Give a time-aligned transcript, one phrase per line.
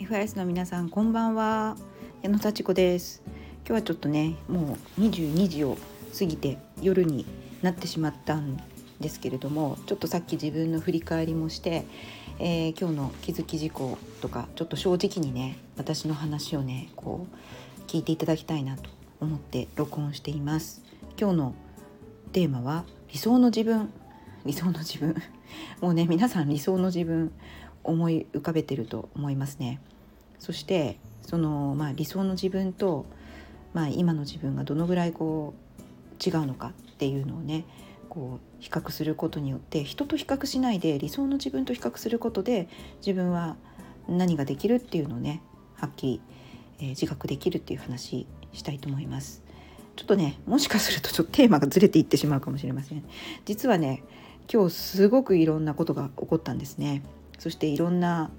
[0.00, 1.76] FIS の皆さんこんばんは。
[2.22, 3.22] 矢野幸子です。
[3.58, 5.78] 今日はちょっとねもう22時を
[6.18, 7.24] 過ぎて夜に
[7.62, 8.60] なってしまったん
[8.98, 11.84] ですけれどもちょっとさっき自分の振り返りもして、
[12.40, 18.90] えー、今日の気づき事項とかちょっと正直にね私の話をねこう聞いていただきたいなと
[19.20, 20.82] 思って録音しています。
[21.16, 21.54] 今日の
[22.32, 23.92] テーマは理想の自分。
[24.44, 25.14] 理想の自分
[25.80, 27.32] もうね皆さん理想の自分
[27.84, 29.80] 思い浮かべてると思いますね
[30.38, 33.06] そしてその、まあ、理想の自分と、
[33.74, 37.64] まあ、今の自分がどのぐらいこう違うのかっていうのをね
[38.08, 42.68] こう比較することによって人と比較しないで理想の自分と比較することで
[43.00, 43.56] 自分は
[44.08, 45.42] 何ができるっていうのをね
[45.74, 46.20] はっきり、
[46.78, 49.42] えー、自覚できるっていう話したいと思います。
[49.94, 53.04] ちょっとねもしかするとちょっとテーマがずれていってしまうかもしれません。
[53.44, 54.02] 実はね
[54.50, 57.02] 今日すごくいろんなことが起こったんですね。
[57.38, 58.30] そしていろんな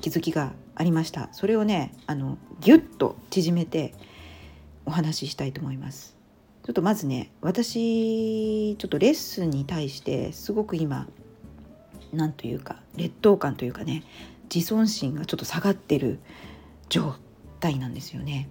[0.00, 1.28] 気づきがありました。
[1.32, 3.94] それをねあのギュッと縮めて
[4.84, 6.16] お話ししたいと思います。
[6.64, 11.06] ちょっとまずね私ちょっとレッスンに対してすごく今
[12.12, 14.02] なんというか劣等感というかね
[14.52, 16.18] 自尊心がちょっと下がってる
[16.88, 17.14] 状
[17.60, 18.48] 態なんですよね。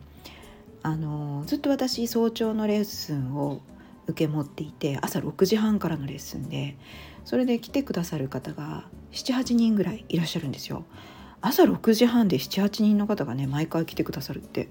[0.83, 3.61] あのずっと私早朝のレッスンを
[4.11, 6.77] 受け持っていて朝6時半からのレッスンで
[7.25, 10.85] それで来てくださる方が78人ぐらいいらっしゃるんですよ。
[11.43, 14.69] 朝6時半で78人の方がね毎回来てくださるって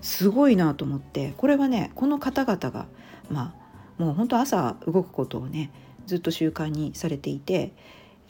[0.00, 2.86] すごいなと思ってこれはねこの方々が
[3.28, 3.54] ま
[3.98, 5.72] あもう本当朝動くことをね
[6.06, 7.72] ずっと習慣にされていて、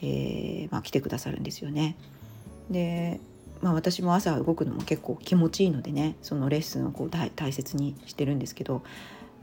[0.01, 1.95] えー、まあ、来てくださるんですよね。
[2.69, 3.19] で
[3.61, 8.83] まあ、私も朝動くのも結構気持ちいいのでねそのレッスンをこう大切にしてるんですけど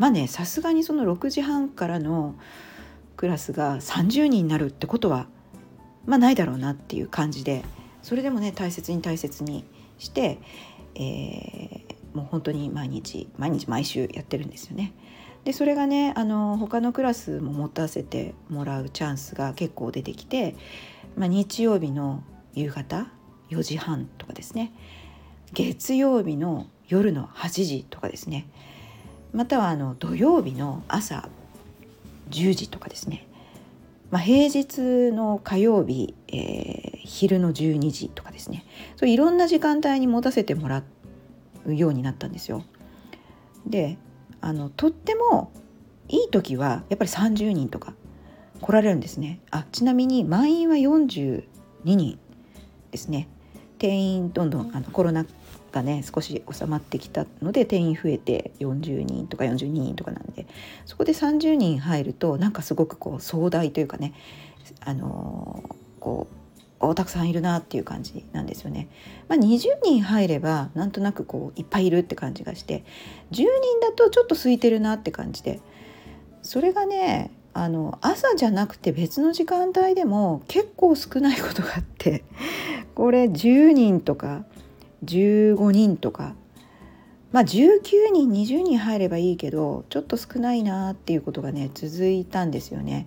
[0.00, 2.34] まあねさすがにその6時半からの
[3.18, 5.26] クラスが30人になるってことは
[6.06, 7.62] まあないだろうなっていう感じで
[8.00, 9.62] それでもね大切に大切に
[9.98, 10.38] して、
[10.94, 14.94] えー、もう本当に毎日毎日毎週やってるんですよね。
[15.44, 20.56] でそれがねあの他のクラスも持たせてもらうチャンスが結構出てきて、
[21.14, 22.24] まあ、日曜日の
[22.54, 23.08] 夕方
[23.50, 24.72] 4時半とかですね
[25.52, 28.48] 月曜日の夜の8時とかですね
[29.32, 31.28] またはあの土曜日の朝
[32.30, 33.26] 10時とかですね
[34.10, 38.64] まあ、平日の火曜日、えー、昼の12時とかですね
[38.96, 40.82] そういろんな時間帯に持たせてもら
[41.64, 42.64] うようになったんですよ。
[43.66, 43.98] で
[44.40, 45.52] あのとっても
[46.08, 47.94] いい時はやっぱり30人とか
[48.60, 49.40] 来られるんですね。
[49.50, 51.44] あちなみに満員は42
[51.84, 52.18] 人
[52.90, 53.28] ですね。
[53.78, 55.24] 定員どんどんあのコロナ
[55.70, 60.46] がね少し収まってきたので定員増えて40人とか42人とかなんで
[60.86, 64.14] そこで30人入るとなんかすごくこう壮大というかね
[64.80, 66.40] あのー、こう
[66.80, 68.88] おたくさんいるなっていう感じなんですよね。
[69.28, 72.84] まあ、20人入ればなんとなくこういっぱいいるって感じがして
[73.32, 73.46] 10人
[73.82, 75.60] だとちょっと空いてるなって感じで
[76.42, 82.24] それがねあの朝じゃなくて別の時間帯でも結構少ないことがあって
[82.94, 84.44] これ10人とか
[85.04, 86.34] 15人とか
[87.32, 87.80] まあ19
[88.12, 93.06] 人20人入ればいいけどちょっと少ないなっていうことがね続いたんですよね。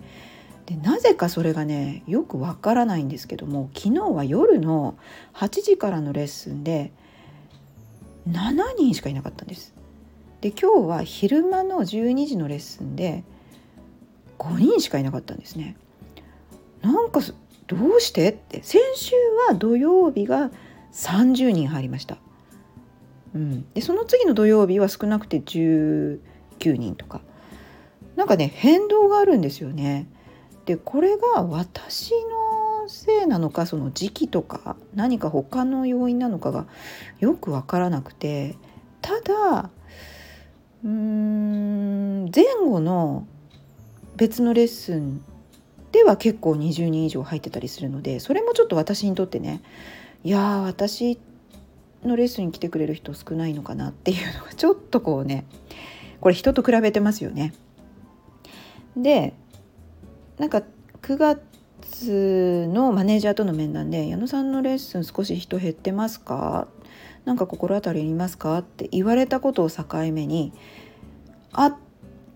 [0.66, 4.96] でなぜかそれがねよくわからないんですけども昨日は夜の
[5.34, 6.90] 8時からのレッスンで
[8.26, 9.74] 7人しかいなかったんです。
[10.40, 13.24] で今日は昼間の12時のレッスンで
[14.38, 15.76] 5人しかいなかったんですね。
[16.80, 17.20] なんか
[17.66, 19.14] どうしてって先週
[19.48, 20.50] は土曜日が
[20.94, 22.16] 30人入りました。
[23.34, 26.20] うん、でその次の土曜日は少なくて19
[26.62, 27.20] 人とか
[28.14, 30.06] なんかね変動があるんですよね。
[30.66, 36.66] でこれが私のせいなのかその時期とか何か他の要因なのかが
[37.18, 38.56] よく分からなくて
[39.02, 39.70] ただ
[40.84, 43.26] うーん前後の
[44.16, 45.22] 別のレッスン
[45.92, 49.62] では結構20人以上入ってたりするのでそれもちょっと私にとってね
[50.24, 51.18] いや私
[52.02, 55.44] のレッスンに来てくれる人少ないのかなっていうのがちょっとこうね
[56.20, 57.52] これ人と比べてますよね。
[58.96, 59.34] で
[60.38, 60.62] なんか
[61.02, 66.68] 9月のマネージャーとの面談で「矢野さんのレッスン少し人減ってますか?」
[67.26, 68.58] なんか心当たりありますか？
[68.58, 70.52] って言われたことを境目に
[71.52, 71.76] あ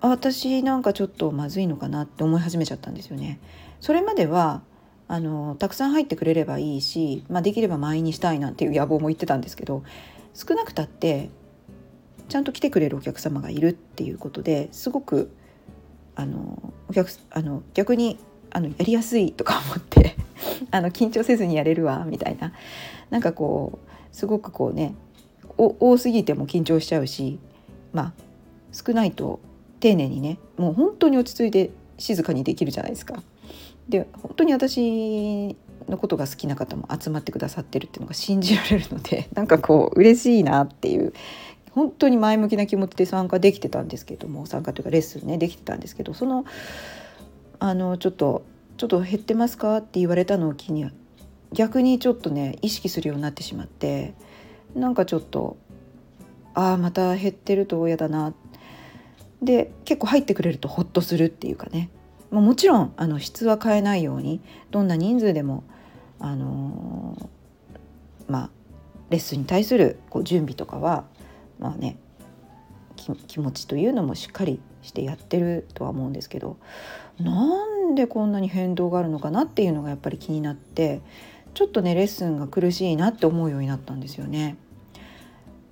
[0.01, 3.41] 私なんかちょっとまずいのかなって思い始めちゃったんですよね。
[3.81, 4.63] それまでは
[5.09, 9.83] あのたくさん入ってくれればいいし、まあ、できれば満員にしたいなんていう 野望も言ってたんですけど
[10.35, 11.31] 少なくたって
[12.29, 15.31] ちゃんと来てくれるお客様がいるっていうことですごく
[16.15, 18.19] あのお客あの逆に
[18.51, 20.15] あのやりやすいとか思って
[20.71, 22.53] あの緊張せずにやれるわみたいな
[23.09, 24.95] なんかこうすごくこうね
[25.57, 27.39] 多すぎても緊張しちゃうし
[27.93, 28.13] まあ
[28.73, 29.41] 少ないと
[29.81, 33.23] 丁寧にねもう本当に落ち着いて静かにできるじゃないですか。
[33.89, 35.57] で本当に私
[35.89, 41.13] のことが好きな方も集まってくださってるっていうのが信じられるので なんかこう嬉しいなっていう
[41.73, 46.45] 本当に前向きな気持ちで参加できてたんですけども参加というかレッスンねできてたんですけどその
[47.61, 48.43] あのちょっと
[48.77, 50.87] 「ちょっと減ってますか?」って言われたのを機に
[51.53, 54.15] 逆にちょっとね意識するようになってしまって
[54.75, 55.57] なんかちょっと
[56.55, 58.35] ああまた減ってると嫌だな
[59.43, 61.91] で結構入ってくれるとホッとするっていうかね
[62.31, 64.41] ももちろんあの質は変えないように
[64.71, 65.65] どんな人数でも
[66.19, 68.51] あのー、まあ
[69.11, 71.05] レッスンに対するこう準備とかは
[71.59, 71.99] まあね
[72.97, 76.59] 気持ちというのもしっかりしてやってるとは思うんですけど
[77.19, 81.01] なんでこんなに変動があるのかなっていうのがやっぱり気になって
[81.55, 84.57] ちょっとねレッスンが苦しいなって思うようになったんですよね。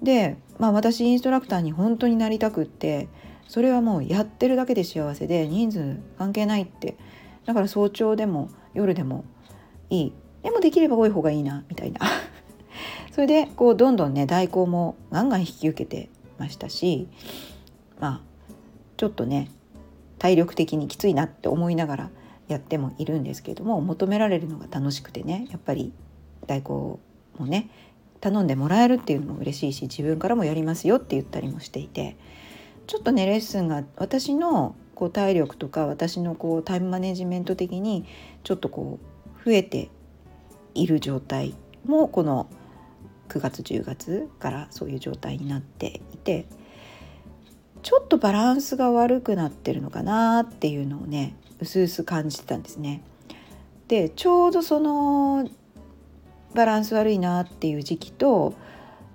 [0.02, 3.09] で、まあ、私インストラクターに本当になりたくって
[3.49, 6.97] それはもうやってるだけで幸せで人数関係ないって。
[7.47, 9.25] だから早朝でも夜でも
[9.89, 10.13] いい。
[10.43, 12.01] でもできれば多い方がいいなみたいな。
[13.13, 17.09] それでこうどんどんね代行もガンガン引き受けてましたし
[17.99, 18.21] まあ
[18.97, 19.51] ちょっとね
[20.19, 22.11] 体力的にきついなって思いながら
[22.49, 25.93] やってもいるんですけれども求められるのが楽しくてねやっぱり
[26.47, 27.01] 代行
[27.39, 27.71] もね
[28.21, 32.17] 頼んでもらえるっていうのも嬉しいし自分からもやりますよって言ったりもしていて
[32.87, 38.06] ちょっとねレッスンが私のこう体力とか私のこうタイムマネジメント的に
[38.44, 38.99] ちょっとこ
[39.44, 39.91] う増えて
[40.75, 41.55] いる状態
[41.85, 42.49] もこの
[43.29, 46.47] 9月10月からそういう状態になっていて
[47.83, 53.03] ちょっとバランスが悪くなってるのかなっていうのをねうすうす感じてたんですね。
[53.88, 55.49] でちょうどその
[56.55, 58.55] バランス悪いなっていう時期と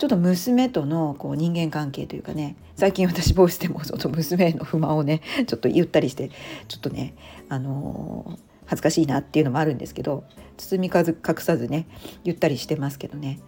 [0.02, 6.32] ちょっと娘とのこう人間関係というかね最近私ボイスでもその娘への不満をね ちょっと言ったりして
[6.68, 7.14] ちょっとね
[7.50, 10.24] あのー、恥ずかしいなっていうのもあるんですけど
[10.58, 11.86] 包み隠さずね
[12.24, 13.42] 言ったりしてますけどね。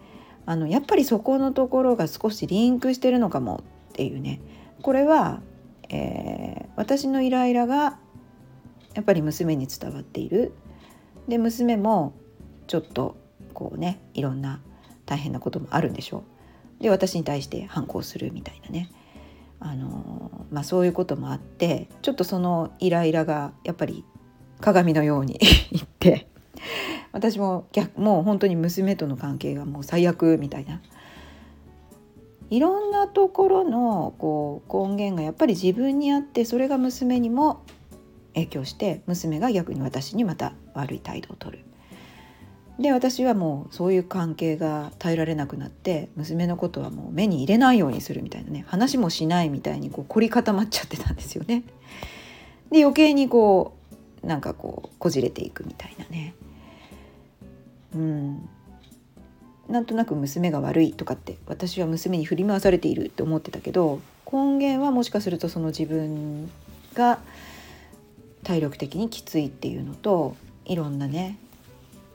[0.46, 4.40] あのやっぱりそこのところが少しリンクしてるのかもっていうね。
[4.80, 5.42] これは、
[5.88, 7.98] えー、私のイライラが
[8.94, 10.52] やっぱり娘に伝わっている。
[11.26, 12.12] で娘も
[12.68, 13.16] ちょっと
[13.54, 14.60] こうねいろんな
[15.04, 16.33] 大変なこともあるんでしょう。
[16.80, 18.90] で私に対して反抗するみたいなね
[19.60, 24.04] あのまあ、そういうこともあってちょっとそのイライラがやっぱり
[24.60, 25.38] 鏡のように
[25.72, 26.28] いって
[27.12, 30.82] 私も逆もう本当に娘との関係がもう最悪みたいな
[32.50, 37.62] いろんなところのこう根源がやっぱり自分にあってそれが娘にも
[38.34, 41.64] 影響して娘が逆に私にまた悪い態度をとる。
[42.78, 51.62] で私はもうそういう関係が耐えられなくなって娘のことはもう目に入れないようにするみたいなね話もしないみたいにこう凝り固まっちゃってたんですよね。
[52.72, 53.76] で余計にこ
[54.22, 56.34] うなんかこうこじれていくみたいなね。
[57.94, 58.48] うん
[59.68, 64.00] なんとなく娘が悪いとかって私は娘に振り回されているって思ってたけど
[64.30, 66.50] 根源はもしかするとその自分
[66.92, 67.18] が
[68.42, 70.36] 体力的にきついっていうのと
[70.66, 71.38] いろんなね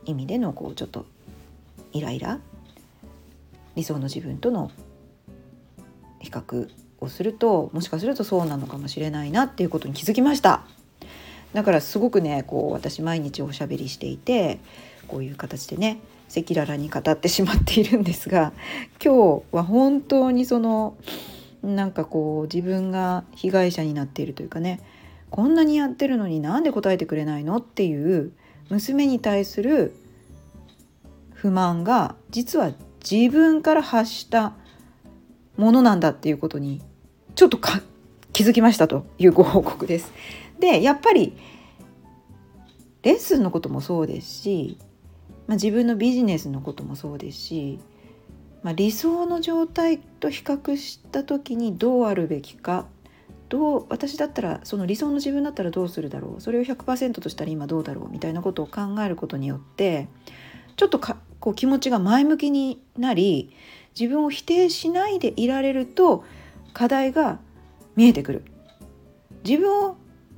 [0.09, 1.05] 意味でのこうちょっと
[1.93, 2.39] イライラ
[3.75, 4.71] 理想の自分との
[6.19, 10.63] 比較をするともしかするとそうなのかもしれないなっていうことに気づきました。
[11.53, 14.59] だからすごくねこう私毎日おしゃべりしていて
[15.07, 15.99] こういう形でね
[16.29, 18.53] 赤裸々に語ってしまっているんですが
[19.03, 20.95] 今日は本当にその
[21.63, 24.79] なんかこう自分が被害者になっているというかね
[25.31, 28.31] こんなにやってるのになんで答えてくれないのっていう
[28.69, 29.95] 娘に対する
[31.41, 32.71] 不満が実は
[33.09, 34.53] 自分から発した
[35.57, 36.81] ものなんだっていうことに
[37.35, 37.59] ちょっと
[38.33, 40.11] 気づきましたというご報告です。
[40.59, 41.37] でやっぱり
[43.03, 44.77] レッスンのこともそうですし
[45.49, 47.79] まあ、自分のビジネスのこともそうですし、
[48.61, 52.85] まあ、理想の状態と比較した時にどうあるべきか
[53.49, 60.07] どう私だったらその理想の自分だったらどうするだろうそれを100%としたら今どうだろうみたいなことを考えることによって
[60.75, 63.53] ちょっとかこう気持ちが前向きになり
[63.99, 66.23] 自分を否定しないでいられると
[66.73, 67.39] 課題が
[67.95, 68.43] 見えてくる。
[69.43, 69.97] 自分を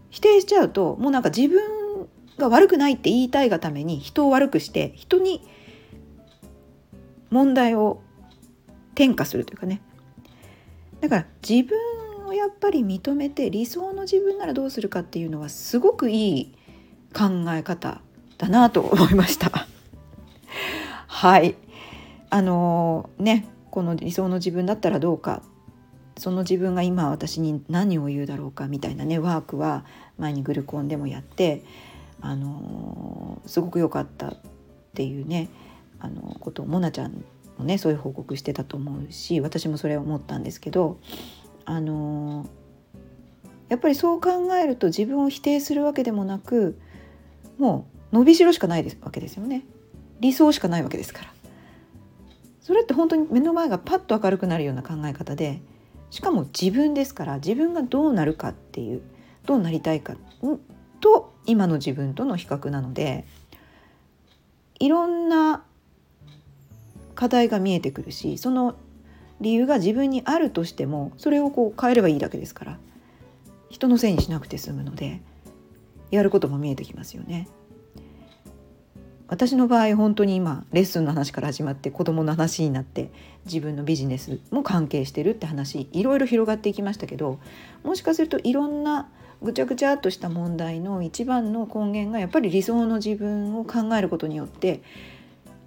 [0.10, 5.48] 否定しちゃうともうなんか自分が悪くないって言いたいがために人を悪くして人に
[7.30, 8.02] 問題を
[8.94, 9.82] 転嫁するというかね
[11.00, 16.56] だから自分をやっぱり認めて理想の自分ならどうするかっていうのはすごくいい
[17.14, 18.02] 考え方
[18.38, 19.68] だなと思いました
[21.14, 21.56] はい。
[22.30, 25.44] あのー、ねこの理想の自分だったらどうか。
[26.18, 29.86] その自分が今私に何を言うだろうかみたいなねワークは
[30.18, 31.64] 前にグルコンでもやって
[32.22, 34.38] あのー、すごく良かったっ
[34.94, 35.50] ていうね
[36.00, 37.24] あのことをモナちゃん
[37.58, 41.00] もねそういう報告してたと思うし私もそれを思ったんですけど
[41.66, 42.48] あの
[43.70, 46.80] やっぱりそう考えると自分を否定するわけでもなく
[47.58, 49.64] もう伸びしろしかないですわけですよね。
[50.22, 51.34] 理想しかないわけですから
[52.62, 55.62] それって本当に目の前がパッと明るくなるような考え方で
[56.12, 59.02] しかも自分ですから自分がどうなるかっていう
[59.46, 60.16] どうなりたいか
[61.00, 63.26] と今の自分との比較なので
[64.80, 65.64] いろんな
[67.16, 68.76] 課題が見えてくるしその
[69.40, 72.78] 理由が自分にあるとしてもそれをこう変えればいいだけですから
[73.70, 75.22] 人のせいにしなくて済むので
[76.12, 77.48] やることも見えてきますよね。
[79.32, 83.10] 私の場合本当に今レッスンの話から始まって子どもの話になって
[83.46, 87.40] 自分のビジネスも関係してるって話いろいろ広がっていきましたけど
[87.86, 89.10] もしかするといろんな
[89.42, 94.82] ぐちゃぐちゃっとした問題の一番の根源がやっぱり理想の自分を考えることによって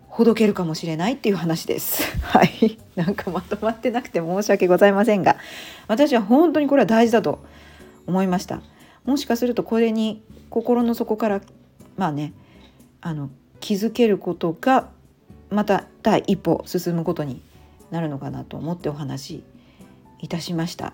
[0.08, 2.02] ほどけるかもしれないっていう話です。
[2.22, 5.38] はい、なんかまとまってなくて申し訳ございませんが、
[5.88, 7.40] 私は本当にこれは大事だと
[8.06, 8.60] 思いました。
[9.04, 11.40] もしかするとこれに心の底から
[11.96, 12.32] まあね、
[13.00, 13.28] あの
[13.64, 14.90] 気づけることが
[15.48, 17.40] また第一歩進むことに
[17.90, 19.44] なるのかなと思ってお話し
[20.20, 20.92] いたしました。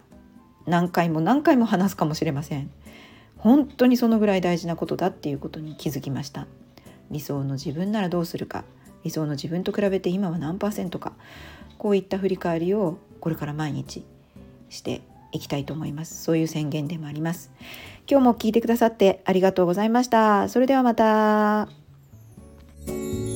[0.67, 2.71] 何回も何回も話すかもしれません。
[3.39, 6.47] 本当にそのぐらい大事なことだっていうことに気づきました。
[7.11, 8.63] 理想の自分ならどうするか。
[9.03, 11.15] 理想の自分と比べて今は何パーセントか
[11.77, 14.05] こういった振り返りをこれから毎日
[14.69, 15.01] して
[15.33, 17.51] いきたいと思いますそういう宣言でもあります
[18.09, 21.80] 今日も聞いてくださってありがとうございましたそれではまた
[22.91, 23.30] Thank you.